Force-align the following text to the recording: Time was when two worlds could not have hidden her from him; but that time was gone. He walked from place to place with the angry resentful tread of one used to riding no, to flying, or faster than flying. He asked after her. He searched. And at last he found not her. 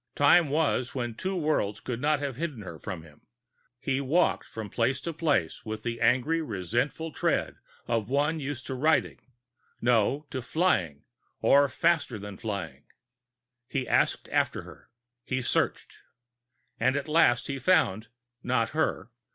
Time 0.15 0.49
was 0.49 0.95
when 0.95 1.13
two 1.13 1.35
worlds 1.35 1.79
could 1.79 2.01
not 2.01 2.17
have 2.19 2.35
hidden 2.35 2.63
her 2.63 2.79
from 2.79 3.03
him; 3.03 3.21
but 3.21 3.21
that 3.21 3.21
time 3.21 3.21
was 3.21 3.85
gone. 3.85 3.93
He 3.93 4.01
walked 4.01 4.47
from 4.47 4.69
place 4.71 4.99
to 5.01 5.13
place 5.13 5.63
with 5.63 5.83
the 5.83 6.01
angry 6.01 6.41
resentful 6.41 7.11
tread 7.11 7.57
of 7.87 8.09
one 8.09 8.39
used 8.39 8.65
to 8.65 8.73
riding 8.73 9.19
no, 9.79 10.25
to 10.31 10.41
flying, 10.41 11.03
or 11.39 11.69
faster 11.69 12.17
than 12.17 12.37
flying. 12.37 12.85
He 13.67 13.87
asked 13.87 14.27
after 14.29 14.63
her. 14.63 14.89
He 15.23 15.39
searched. 15.43 15.99
And 16.79 16.95
at 16.95 17.07
last 17.07 17.45
he 17.45 17.59
found 17.59 18.07
not 18.41 18.69
her. 18.69 19.11